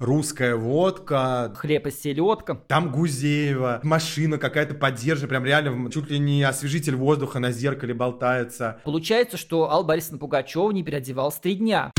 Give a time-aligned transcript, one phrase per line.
[0.00, 1.52] Русская водка.
[1.56, 2.56] Хлеб и селедка.
[2.66, 3.78] Там Гузеева.
[3.84, 5.28] Машина какая-то поддержка.
[5.28, 8.80] Прям реально чуть ли не освежитель воздуха на зеркале болтается.
[8.82, 11.92] Получается, что Алла Борисовна Пугачева не переодевалась три дня.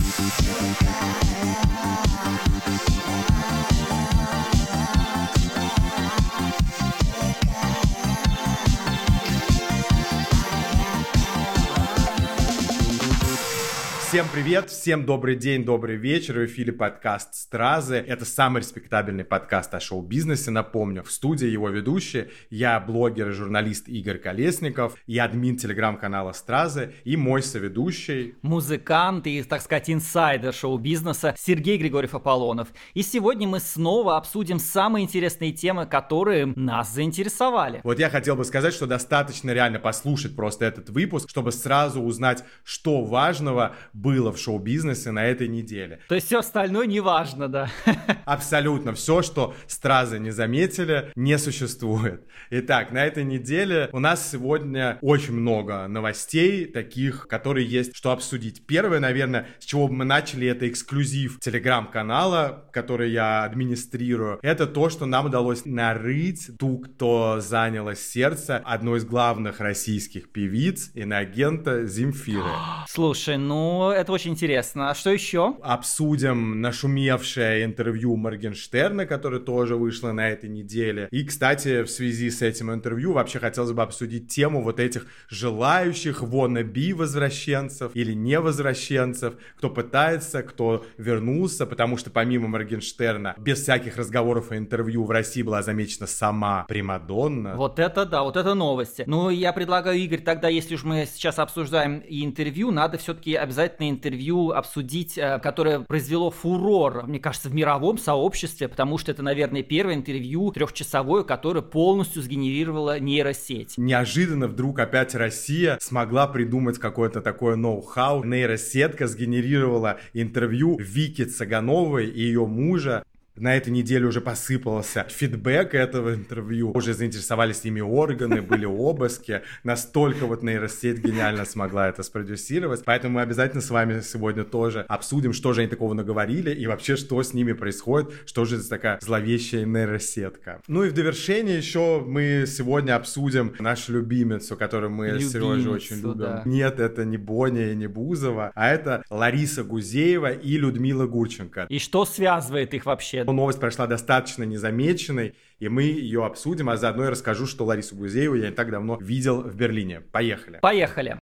[14.16, 16.36] Всем привет, всем добрый день, добрый вечер.
[16.36, 17.95] В эфире подкаст «Стразы».
[17.95, 21.03] Это самый респектабельный подкаст о шоу-бизнесе, напомню.
[21.03, 22.30] В студии его ведущие.
[22.49, 28.35] Я блогер и журналист Игорь Колесников, я админ телеграм-канала «Стразы» и мой соведущий...
[28.41, 32.70] Музыкант и, так сказать, инсайдер шоу-бизнеса Сергей Григорьев Аполлонов.
[32.93, 37.82] И сегодня мы снова обсудим самые интересные темы, которые нас заинтересовали.
[37.84, 42.45] Вот я хотел бы сказать, что достаточно реально послушать просто этот выпуск, чтобы сразу узнать,
[42.63, 46.00] что важного было в шоу-бизнесе на этой неделе.
[46.08, 47.72] То есть все остальное не важно, да?
[48.26, 48.94] Абсолютно.
[48.94, 52.21] Все, что стразы не заметили, не существует.
[52.52, 58.68] Итак, на этой неделе у нас сегодня очень много новостей, таких, которые есть, что обсудить.
[58.68, 64.38] Первое, наверное, с чего мы начали, это эксклюзив телеграм-канала, который я администрирую.
[64.44, 70.91] Это то, что нам удалось нарыть ту, кто заняла сердце одной из главных российских певиц,
[70.94, 72.51] иноагента Земфиры.
[72.88, 74.90] Слушай, ну это очень интересно.
[74.90, 75.56] А что еще?
[75.62, 81.07] Обсудим нашумевшее интервью Моргенштерна, которое тоже вышло на этой неделе.
[81.12, 86.22] И, кстати, в связи с этим интервью вообще хотелось бы обсудить тему вот этих желающих
[86.22, 94.51] wannabe возвращенцев или невозвращенцев, кто пытается, кто вернулся, потому что помимо Моргенштерна, без всяких разговоров
[94.51, 97.56] и интервью в России была замечена сама Примадонна.
[97.56, 99.03] Вот это да, вот это новости.
[99.07, 103.84] Ну, я предлагаю, Игорь, тогда, если уж мы сейчас обсуждаем и интервью, надо все-таки обязательно
[103.90, 109.64] интервью обсудить, э, которое произвело фурор, мне кажется, в мировом сообществе, потому что это, наверное,
[109.64, 113.74] первое интервью трехчасовое, которое полностью сгенерировала нейросеть.
[113.78, 118.24] Неожиданно вдруг опять Россия смогла придумать какое-то такое ноу-хау.
[118.24, 123.03] Нейросетка сгенерировала интервью Вики Цагановой и ее мужа
[123.38, 126.72] на этой неделе уже посыпался фидбэк этого интервью.
[126.72, 129.41] Уже заинтересовались ими органы, были обыски.
[129.63, 132.84] Настолько вот нейросеть гениально смогла это спродюсировать.
[132.85, 136.95] Поэтому мы обязательно с вами сегодня тоже обсудим, что же они такого наговорили и вообще,
[136.95, 140.62] что с ними происходит, что же это такая зловещая нейросетка.
[140.68, 145.72] Ну и в довершение еще мы сегодня обсудим нашу любимицу, которую мы любимицу, с Сережей
[145.72, 146.18] очень любим.
[146.18, 146.41] Да.
[146.45, 151.66] Нет, это не Боня и не Бузова, а это Лариса Гузеева и Людмила Гурченко.
[151.69, 153.25] И что связывает их вообще?
[153.34, 158.36] Новость прошла достаточно незамеченной, и мы ее обсудим, а заодно я расскажу, что Ларису Гузееву
[158.36, 160.02] я не так давно видел в Берлине.
[160.02, 160.59] Поехали.
[160.62, 161.19] Поехали.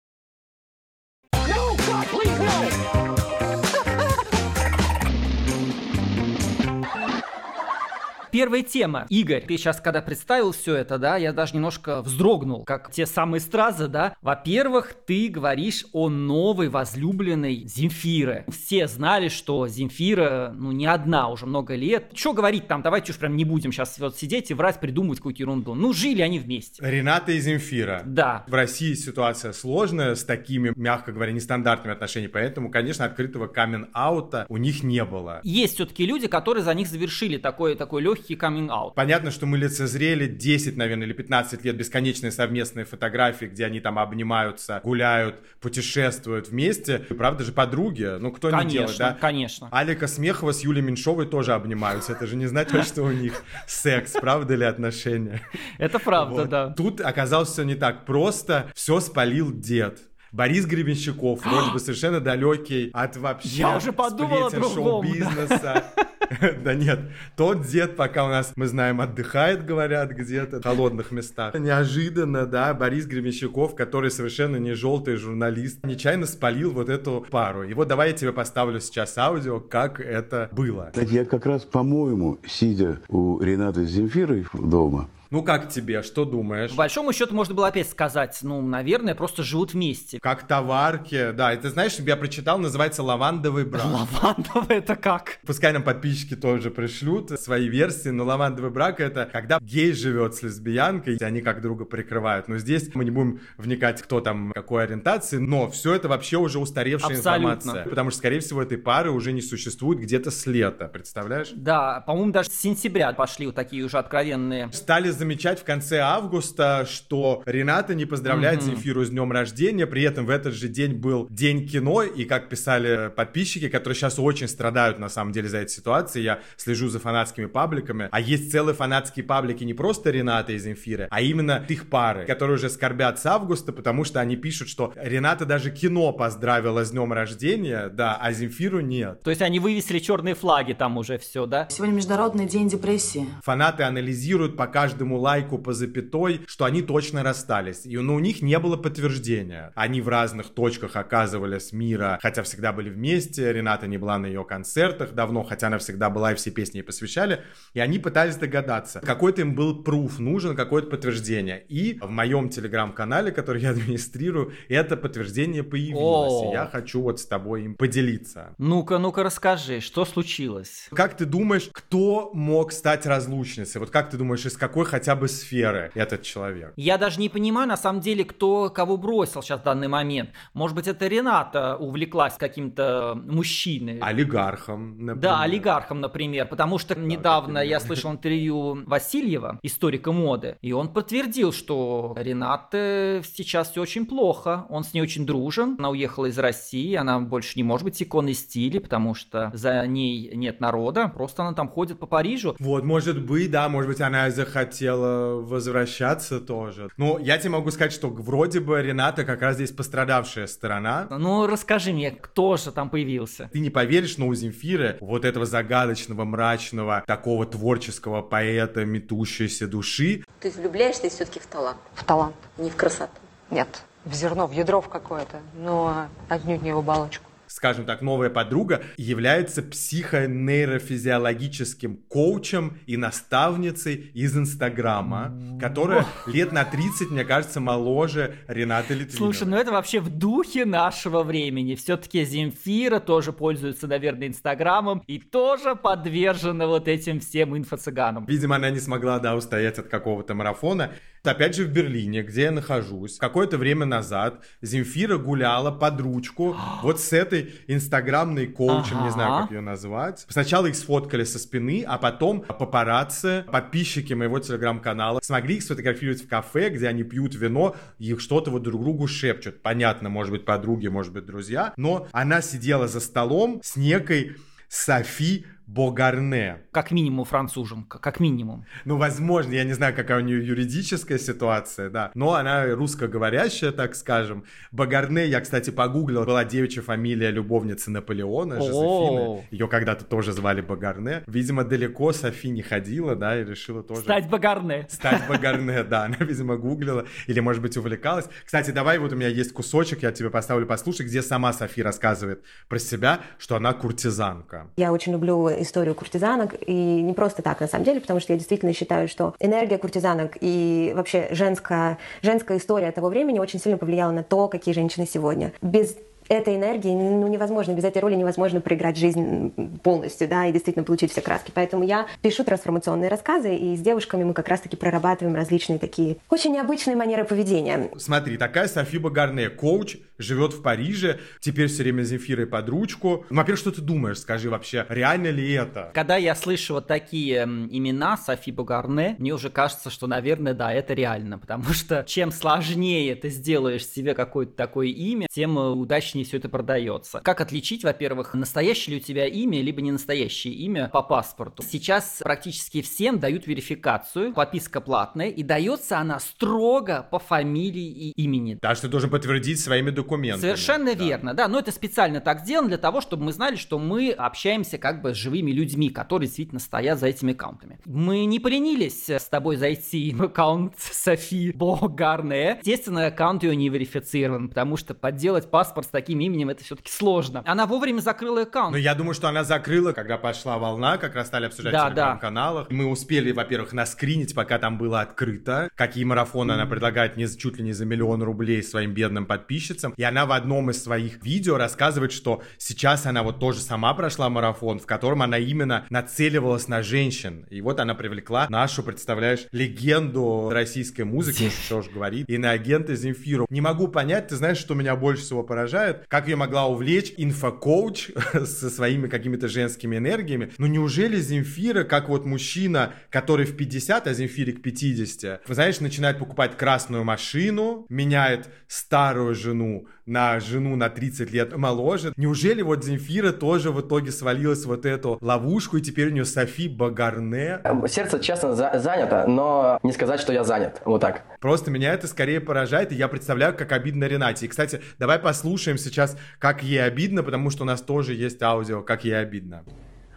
[8.32, 9.04] Первая тема.
[9.10, 13.42] Игорь, ты сейчас, когда представил все это, да, я даже немножко вздрогнул, как те самые
[13.42, 14.16] стразы, да.
[14.22, 18.46] Во-первых, ты говоришь о новой возлюбленной Земфиры.
[18.48, 22.12] Все знали, что Земфира, ну, не одна уже много лет.
[22.14, 25.42] Что говорить там, давайте уж прям не будем сейчас вот сидеть и врать, придумывать какую-то
[25.42, 25.74] ерунду.
[25.74, 26.82] Ну, жили они вместе.
[26.82, 28.00] Рената и Земфира.
[28.06, 28.44] Да.
[28.48, 34.56] В России ситуация сложная с такими, мягко говоря, нестандартными отношениями, поэтому, конечно, открытого камен-аута у
[34.56, 35.40] них не было.
[35.44, 38.94] Есть все-таки люди, которые за них завершили такой, такой легкий легкий каминг-аут.
[38.94, 43.98] Понятно, что мы лицезрели 10, наверное, или 15 лет бесконечные совместные фотографии, где они там
[43.98, 46.98] обнимаются, гуляют, путешествуют вместе.
[46.98, 48.16] Правда же подруги?
[48.18, 49.18] Ну, кто конечно, не делает, да?
[49.20, 52.12] Конечно, Алика Смехова с Юлей Меньшовой тоже обнимаются.
[52.12, 55.42] Это же не значит, что у них секс, правда ли отношения?
[55.78, 56.68] Это правда, да.
[56.70, 58.70] Тут оказалось все не так просто.
[58.74, 60.00] Все спалил дед.
[60.30, 65.58] Борис Гребенщиков, вроде бы совершенно далекий от вообще Я уже подумал о шоу-бизнеса.
[65.96, 66.06] Да
[66.64, 67.00] нет,
[67.36, 71.54] тот дед пока у нас, мы знаем, отдыхает, говорят, где-то в холодных местах.
[71.54, 77.64] Неожиданно, да, Борис Гремещаков, который совершенно не желтый журналист, нечаянно спалил вот эту пару.
[77.64, 80.92] И вот давай я тебе поставлю сейчас аудио, как это было.
[80.94, 86.70] Я как раз, по-моему, сидя у Ренаты Земфирой дома, ну как тебе, что думаешь?
[86.72, 90.18] По большому счету можно было опять сказать, ну, наверное, просто живут вместе.
[90.20, 91.54] Как товарки, да.
[91.54, 93.86] И ты знаешь, я прочитал, называется «Лавандовый брак».
[93.86, 95.38] Лавандовый это как?
[95.46, 100.42] Пускай нам подписчики тоже пришлют свои версии, но лавандовый брак это когда гей живет с
[100.42, 102.48] лесбиянкой, и они как друга прикрывают.
[102.48, 106.58] Но здесь мы не будем вникать, кто там какой ориентации, но все это вообще уже
[106.58, 107.54] устаревшая Абсолютно.
[107.54, 107.88] информация.
[107.88, 111.52] Потому что, скорее всего, этой пары уже не существует где-то с лета, представляешь?
[111.54, 114.70] Да, по-моему, даже с сентября пошли вот такие уже откровенные.
[114.72, 118.74] Стали замечать в конце августа, что Рената не поздравляет mm-hmm.
[118.74, 122.48] Земфиру с днем рождения, при этом в этот же день был День кино, и как
[122.48, 126.98] писали подписчики, которые сейчас очень страдают на самом деле за этой ситуацией, я слежу за
[126.98, 131.88] фанатскими пабликами, а есть целые фанатские паблики не просто Рената и Земфиры, а именно их
[131.88, 136.84] пары, которые уже скорбят с августа, потому что они пишут, что Рената даже кино поздравила
[136.84, 139.22] с днем рождения, да, а Земфиру нет.
[139.22, 141.68] То есть они вывесили черные флаги там уже все, да?
[141.70, 143.28] Сегодня Международный день депрессии.
[143.44, 147.84] Фанаты анализируют по каждому лайку по запятой, что они точно расстались.
[147.84, 149.72] И ну, у них не было подтверждения.
[149.74, 153.52] Они в разных точках оказывались мира, хотя всегда были вместе.
[153.52, 156.82] Рената не была на ее концертах давно, хотя она всегда была и все песни ей
[156.82, 157.42] посвящали.
[157.74, 159.00] И они пытались догадаться.
[159.00, 161.64] Какой-то им был пруф нужен, какое-то подтверждение.
[161.68, 166.50] И в моем телеграм-канале, который я администрирую, это подтверждение появилось.
[166.50, 168.54] И я хочу вот с тобой им поделиться.
[168.58, 170.88] Ну-ка, ну-ка расскажи, что случилось?
[170.92, 173.80] Как ты думаешь, кто мог стать разлучницей?
[173.80, 176.72] Вот как ты думаешь, из какой хотя бы сферы этот человек?
[176.76, 180.30] Я даже не понимаю, на самом деле, кто кого бросил сейчас в данный момент.
[180.54, 183.98] Может быть, это Рената увлеклась каким-то мужчиной.
[184.00, 185.16] Олигархом, например.
[185.16, 186.46] Да, олигархом, например.
[186.46, 193.22] Потому что да, недавно я слышал интервью Васильева, историка моды, и он подтвердил, что Рената
[193.24, 194.66] сейчас все очень плохо.
[194.68, 195.76] Он с ней очень дружен.
[195.78, 200.32] Она уехала из России, она больше не может быть иконой стиля, потому что за ней
[200.34, 201.08] нет народа.
[201.08, 202.54] Просто она там ходит по Парижу.
[202.58, 206.88] Вот, может быть, да, может быть, она захотела возвращаться тоже.
[206.96, 211.06] Ну, я тебе могу сказать, что вроде бы Рената как раз здесь пострадавшая сторона.
[211.10, 213.50] Ну, расскажи мне, кто же там появился?
[213.52, 220.24] Ты не поверишь, но у Земфиры вот этого загадочного, мрачного, такого творческого поэта, метущейся души.
[220.40, 221.78] Ты влюбляешься все-таки в талант?
[221.94, 222.36] В талант.
[222.58, 223.12] Не в красоту?
[223.50, 228.30] Нет, в зерно, в ядро в какое-то, но отнюдь не в оболочку скажем так, новая
[228.30, 238.36] подруга, является психонейрофизиологическим коучем и наставницей из Инстаграма, которая лет на 30, мне кажется, моложе
[238.48, 239.34] Ренаты Литвиновой.
[239.34, 241.74] Слушай, ну это вообще в духе нашего времени.
[241.74, 248.24] Все-таки Земфира тоже пользуется, наверное, Инстаграмом и тоже подвержена вот этим всем инфо-цыганам.
[248.26, 250.92] Видимо, она не смогла, да, устоять от какого-то марафона.
[251.24, 257.00] Опять же в Берлине, где я нахожусь, какое-то время назад Земфира гуляла под ручку вот
[257.00, 259.04] с этой инстаграмной коучем, ага.
[259.04, 260.26] не знаю, как ее назвать.
[260.28, 266.28] Сначала их сфоткали со спины, а потом папарацци, подписчики моего телеграм-канала, смогли их сфотографировать в
[266.28, 269.62] кафе, где они пьют вино, и что-то вот друг другу шепчут.
[269.62, 271.72] Понятно, может быть, подруги, может быть, друзья.
[271.76, 274.36] Но она сидела за столом с некой
[274.68, 276.60] Софи Богарне.
[276.70, 278.66] Как минимум француженка, как минимум.
[278.84, 283.94] Ну, возможно, я не знаю, какая у нее юридическая ситуация, да, но она русскоговорящая, так
[283.94, 284.44] скажем.
[284.70, 289.46] Богарне, я, кстати, погуглил, была девичья фамилия любовницы Наполеона, Жозефины.
[289.50, 291.22] Ее когда-то тоже звали Богарне.
[291.26, 294.02] Видимо, далеко Софи не ходила, да, и решила тоже...
[294.02, 294.86] Стать Богарне.
[294.90, 298.26] Стать Богарне, да, она, видимо, гуглила или, может быть, увлекалась.
[298.44, 302.44] Кстати, давай, вот у меня есть кусочек, я тебе поставлю послушать, где сама Софи рассказывает
[302.68, 304.70] про себя, что она куртизанка.
[304.76, 308.38] Я очень люблю историю куртизанок, и не просто так, на самом деле, потому что я
[308.38, 314.12] действительно считаю, что энергия куртизанок и вообще женская, женская история того времени очень сильно повлияла
[314.12, 315.52] на то, какие женщины сегодня.
[315.62, 315.96] Без
[316.28, 321.12] этой энергии ну, невозможно, без этой роли невозможно проиграть жизнь полностью, да, и действительно получить
[321.12, 321.50] все краски.
[321.54, 326.52] Поэтому я пишу трансформационные рассказы, и с девушками мы как раз-таки прорабатываем различные такие очень
[326.52, 327.90] необычные манеры поведения.
[327.98, 333.26] Смотри, такая Софи Багарне, коуч, живет в Париже, теперь все время Земфирой под ручку.
[333.28, 335.90] Ну, во-первых, что ты думаешь, скажи вообще, реально ли это?
[335.92, 340.94] Когда я слышу вот такие имена Софи Багарне, мне уже кажется, что, наверное, да, это
[340.94, 346.36] реально, потому что чем сложнее ты сделаешь себе какое-то такое имя, тем удачнее компании все
[346.38, 347.20] это продается.
[347.20, 351.62] Как отличить, во-первых, настоящее ли у тебя имя, либо не настоящее имя по паспорту?
[351.62, 358.58] Сейчас практически всем дают верификацию, подписка платная, и дается она строго по фамилии и имени.
[358.60, 360.11] Да, что ты должен подтвердить своими документами.
[360.40, 361.04] Совершенно да.
[361.04, 361.48] верно, да.
[361.48, 365.14] Но это специально так сделано для того, чтобы мы знали, что мы общаемся как бы
[365.14, 367.78] с живыми людьми, которые действительно стоят за этими аккаунтами.
[367.84, 372.58] Мы не поленились с тобой зайти в аккаунт Софи Богарне.
[372.58, 377.42] Естественно, аккаунт ее не верифицирован, потому что подделать паспорт с таким именем это все-таки сложно.
[377.46, 378.72] Она вовремя закрыла аккаунт.
[378.72, 381.90] Ну, я думаю, что она закрыла, когда пошла волна, как раз стали обсуждать да, в
[381.90, 382.68] телеграм-каналах.
[382.68, 382.74] Да.
[382.74, 386.54] Мы успели, во-первых, наскринить, пока там было открыто, какие марафоны mm-hmm.
[386.54, 389.91] она предлагает не, чуть ли не за миллион рублей своим бедным подписчицам.
[389.96, 394.28] И она в одном из своих видео рассказывает, что сейчас она вот тоже сама прошла
[394.28, 397.46] марафон, в котором она именно нацеливалась на женщин.
[397.50, 402.94] И вот она привлекла нашу, представляешь, легенду российской музыки, что ж говорит, и на агента
[402.94, 403.46] Земфиру.
[403.50, 406.02] Не могу понять, ты знаешь, что меня больше всего поражает?
[406.08, 408.10] как ее могла увлечь инфокоуч
[408.44, 410.52] со своими какими-то женскими энергиями.
[410.58, 416.18] Ну неужели Земфира, как вот мужчина, который в 50, а Земфире к 50, знаешь, начинает
[416.18, 422.12] покупать красную машину, меняет старую жену на жену на 30 лет моложе.
[422.16, 426.24] Неужели вот Земфира тоже в итоге свалилась в вот эту ловушку, и теперь у нее
[426.24, 427.60] Софи Багарне?
[427.88, 430.80] Сердце, честно, за- занято, но не сказать, что я занят.
[430.84, 431.22] Вот так.
[431.40, 434.46] Просто меня это скорее поражает, и я представляю, как обидно Ренате.
[434.46, 438.82] И, кстати, давай послушаем сейчас, как ей обидно, потому что у нас тоже есть аудио,
[438.82, 439.62] как ей обидно.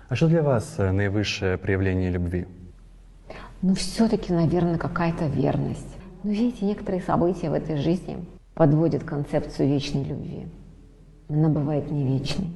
[0.07, 2.45] А что для вас э, наивысшее проявление любви?
[3.61, 5.87] Ну, все-таки, наверное, какая-то верность.
[6.23, 8.17] Но видите, некоторые события в этой жизни
[8.55, 10.47] подводят концепцию вечной любви.
[11.29, 12.49] Она бывает не вечной.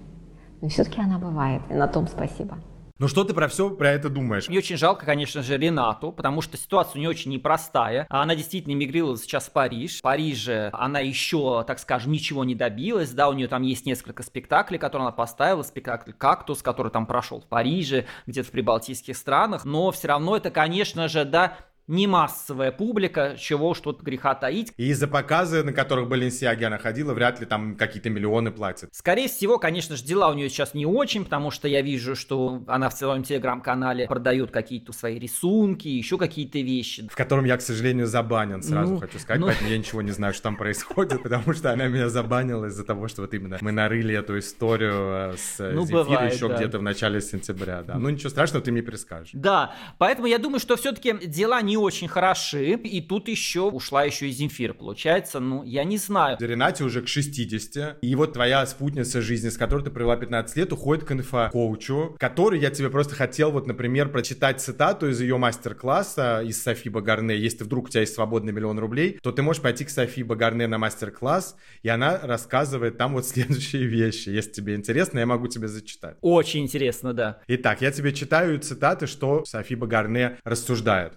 [0.61, 2.57] Но все-таки она бывает, и на том спасибо.
[2.99, 4.49] Ну что ты про все про это думаешь?
[4.49, 8.05] Мне очень жалко, конечно же, Ренату, потому что ситуация у нее очень непростая.
[8.09, 9.99] Она действительно эмигрировала сейчас в Париж.
[9.99, 13.11] В Париже она еще, так скажем, ничего не добилась.
[13.11, 15.63] Да, у нее там есть несколько спектаклей, которые она поставила.
[15.63, 19.63] Спектакль «Кактус», который там прошел в Париже, где-то в прибалтийских странах.
[19.63, 21.53] Но все равно это, конечно же, да,
[21.89, 24.71] не массовая публика, чего тут греха таить.
[24.77, 28.89] И из-за показы, на которых Баленсиаги она ходила, вряд ли там какие-то миллионы платят.
[28.93, 32.63] Скорее всего, конечно же, дела у нее сейчас не очень, потому что я вижу, что
[32.67, 37.07] она в своем телеграм-канале продает какие-то свои рисунки, еще какие-то вещи.
[37.11, 39.47] В котором я, к сожалению, забанен, сразу Ну, хочу сказать, ну.
[39.47, 43.07] поэтому я ничего не знаю, что там происходит, потому что она меня забанила из-за того,
[43.07, 46.57] что вот именно мы нарыли эту историю э, с Ну, бывает, еще да.
[46.57, 47.95] где-то в начале сентября, да.
[47.95, 49.31] Ну ничего страшного, ты мне перескажешь.
[49.33, 54.27] Да, поэтому я думаю, что все-таки дела не очень хороши, и тут еще ушла еще
[54.27, 56.37] и Земфира, получается, ну, я не знаю.
[56.39, 60.73] Ренате уже к 60, и вот твоя спутница жизни, с которой ты провела 15 лет,
[60.73, 66.41] уходит к инфокоучу, который я тебе просто хотел, вот, например, прочитать цитату из ее мастер-класса
[66.45, 67.35] из Софи Багарне.
[67.35, 70.67] Если вдруг у тебя есть свободный миллион рублей, то ты можешь пойти к Софи Багарне
[70.67, 74.29] на мастер-класс, и она рассказывает там вот следующие вещи.
[74.29, 76.17] Если тебе интересно, я могу тебе зачитать.
[76.21, 77.39] Очень интересно, да.
[77.47, 81.13] Итак, я тебе читаю цитаты, что Софи Багарне рассуждает.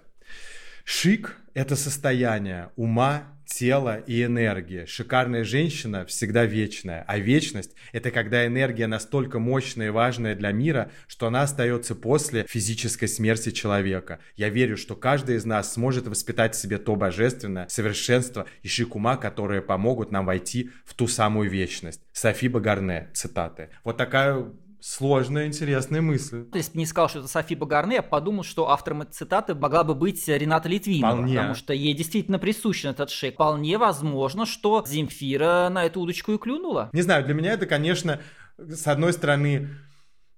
[0.83, 4.85] Шик– это состояние ума, тела и энергии.
[4.85, 10.91] Шикарная женщина всегда вечная, а вечность– это когда энергия настолько мощная и важная для мира,
[11.07, 14.19] что она остается после физической смерти человека.
[14.35, 18.95] Я верю, что каждый из нас сможет воспитать в себе то божественное совершенство и шик
[18.95, 22.01] ума, которые помогут нам войти в ту самую вечность.
[22.11, 23.69] Софи Багарне, цитаты.
[23.83, 24.51] Вот такая
[24.83, 26.45] сложная, интересная мысль.
[26.53, 29.85] Если бы не сказал, что это Софи Багарне, я подумал, что автором этой цитаты могла
[29.85, 31.35] бы быть Рената Литвинова, Вполне.
[31.37, 33.35] потому что ей действительно присущен этот шейк.
[33.35, 36.89] Вполне возможно, что Земфира на эту удочку и клюнула.
[36.91, 38.19] Не знаю, для меня это, конечно,
[38.57, 39.69] с одной стороны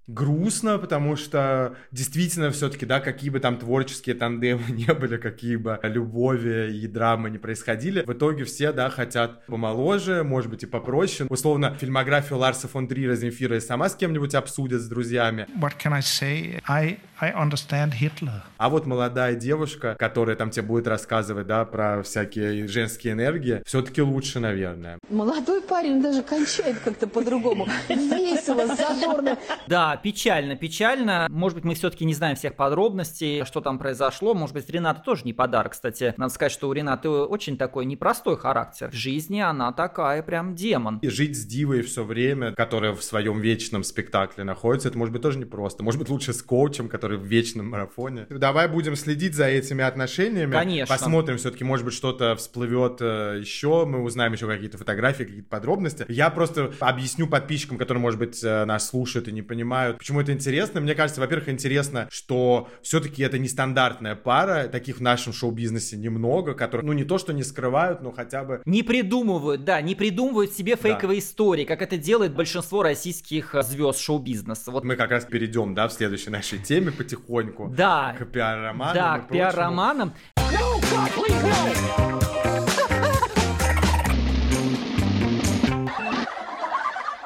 [0.08, 5.80] грустно, потому что действительно все-таки, да, какие бы там творческие тандемы не были, какие бы
[5.84, 11.28] любови и драмы не происходили, в итоге все, да, хотят помоложе, может быть, и попроще.
[11.30, 15.48] Условно, фильмографию Ларса фон Трира Земфира и сама с кем-нибудь обсудят с друзьями.
[15.60, 16.62] What can I say?
[16.68, 18.42] I, I understand Hitler.
[18.58, 24.02] А вот молодая девушка, которая там тебе будет рассказывать, да, про всякие женские энергии, все-таки
[24.02, 25.00] лучше, наверное.
[25.10, 27.68] Молодой парень даже кончает как-то по-другому.
[27.90, 29.38] Весело, задорно.
[29.68, 31.28] Да, печально, печально.
[31.30, 34.34] Может быть, мы все-таки не знаем всех подробностей, что там произошло.
[34.34, 35.74] Может быть, Рената тоже не подарок.
[35.74, 38.90] Кстати, надо сказать, что у Ренаты очень такой непростой характер.
[38.92, 41.00] В жизни она такая прям демон.
[41.00, 45.22] И жить с дивой все время, которая в своем вечном спектакле находится, это может быть
[45.22, 45.84] тоже непросто.
[45.84, 48.25] Может быть, лучше с коучем, который в вечном марафоне.
[48.30, 50.52] Давай будем следить за этими отношениями.
[50.52, 50.94] Конечно.
[50.94, 53.86] Посмотрим, все-таки, может быть, что-то всплывет э, еще.
[53.86, 56.06] Мы узнаем еще какие-то фотографии, какие-то подробности.
[56.08, 60.34] Я просто объясню подписчикам, которые, может быть, э, нас слушают и не понимают, почему это
[60.34, 60.82] интересно.
[60.82, 64.68] Мне кажется, во-первых, интересно, что все-таки это нестандартная пара.
[64.68, 68.62] Таких в нашем шоу-бизнесе немного, которые, ну, не то, что не скрывают, но хотя бы
[68.65, 74.00] Не придумывают, да, не придумывают себе фейковые истории, как это делает большинство российских э, звезд
[74.00, 74.72] шоу-бизнеса.
[74.72, 77.74] Вот мы как раз перейдем, да, в следующей нашей теме потихоньку.
[77.75, 78.15] Да.
[78.18, 78.96] К пиар-романам.
[78.96, 80.13] Да, к пиар-романам.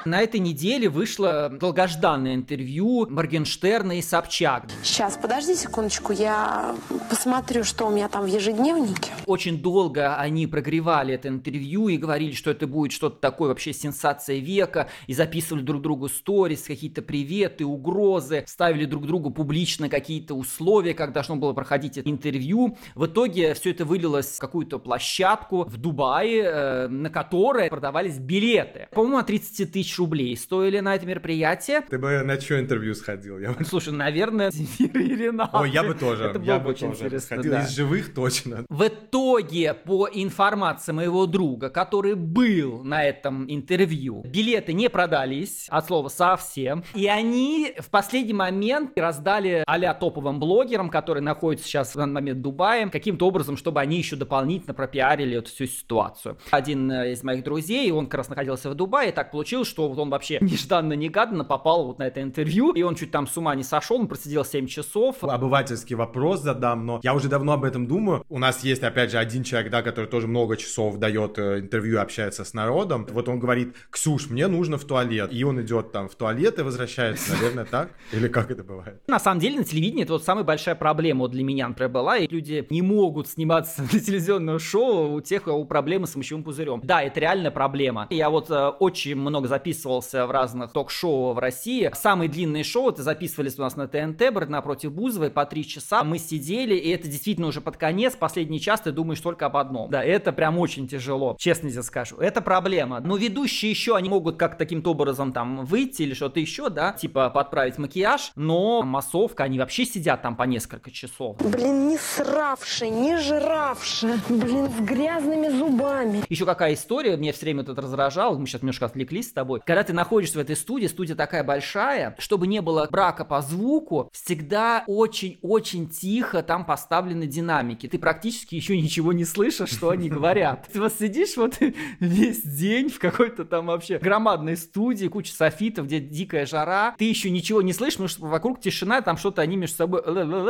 [0.10, 4.64] На этой неделе вышло долгожданное интервью Моргенштерна и Собчак.
[4.82, 6.76] Сейчас, подожди секундочку, я
[7.12, 9.12] посмотрю, что у меня там в ежедневнике.
[9.28, 14.40] Очень долго они прогревали это интервью и говорили, что это будет что-то такое вообще сенсация
[14.40, 20.96] века, и записывали друг другу сторис, какие-то приветы, угрозы, ставили друг другу публично какие-то условия,
[20.96, 22.80] как должно было проходить это интервью.
[22.96, 28.88] В итоге все это вылилось в какую-то площадку в Дубае, э, на которой продавались билеты.
[28.90, 31.82] По-моему, от 30 тысяч рублей стоили на это мероприятие.
[31.82, 33.40] Ты бы на что интервью сходил?
[33.40, 33.56] Я...
[33.64, 35.50] Слушай, наверное, Земфира и Ренат.
[35.54, 36.26] Ой, я бы тоже.
[36.26, 37.52] Это я было бы очень тоже интересно, сходил.
[37.52, 37.62] да.
[37.62, 38.66] Из живых точно.
[38.70, 45.86] В итоге, по информации моего друга, который был на этом интервью, билеты не продались, от
[45.88, 46.84] слова совсем.
[46.96, 52.40] И они в последний момент раздали а топовым блогерам, которые находятся сейчас в данный момент
[52.40, 56.38] в Дубае, каким-то образом, чтобы они еще дополнительно пропиарили эту всю ситуацию.
[56.52, 59.79] Один э, из моих друзей, он как раз находился в Дубае, и так получилось, что
[59.88, 63.56] вот он вообще нежданно-негаданно попал вот на это интервью, и он чуть там с ума
[63.56, 65.24] не сошел, он просидел 7 часов.
[65.24, 68.24] Обывательский вопрос задам, но я уже давно об этом думаю.
[68.30, 72.00] У нас есть, опять же, один человек, да, который тоже много часов дает э, интервью,
[72.02, 73.08] общается с народом.
[73.12, 75.32] Вот он говорит, Ксюш, мне нужно в туалет.
[75.32, 77.92] И он идет там в туалет и возвращается, наверное, так?
[78.12, 79.02] Или как это бывает?
[79.08, 82.18] На самом деле на телевидении это вот самая большая проблема вот для меня, например, была,
[82.18, 86.44] и люди не могут сниматься на телевизионное шоу у тех, у кого проблемы с мочевым
[86.44, 86.82] пузырем.
[86.84, 88.08] Да, это реальная проблема.
[88.10, 91.90] Я вот э, очень много записывался в разных ток-шоу в России.
[91.94, 96.04] Самые длинные шоу это записывались у нас на ТНТ, брат напротив Бузовой, по три часа.
[96.04, 99.90] Мы сидели, и это действительно уже под конец, последний час ты думаешь только об одном.
[99.92, 102.18] Да, это прям очень тяжело, честно тебе скажу.
[102.18, 103.00] Это проблема.
[103.00, 107.30] Но ведущие еще, они могут как таким-то образом там выйти или что-то еще, да, типа
[107.30, 111.38] подправить макияж, но массовка, они вообще сидят там по несколько часов.
[111.38, 114.20] Блин, не сравши, не жравши.
[114.30, 116.24] Блин, с грязными зубами.
[116.30, 119.59] Еще какая история, меня все время тут раздражало, мы сейчас немножко отвлеклись с тобой.
[119.66, 124.10] Когда ты находишься в этой студии, студия такая большая, чтобы не было брака по звуку,
[124.14, 127.88] всегда очень-очень тихо там поставлены динамики.
[127.88, 130.68] Ты практически еще ничего не слышишь, что они говорят.
[130.72, 131.58] Ты вот сидишь вот
[132.00, 137.30] весь день в какой-то там вообще громадной студии, куча софитов, где дикая жара, ты еще
[137.30, 140.02] ничего не слышишь, потому что вокруг тишина, там что-то они между собой...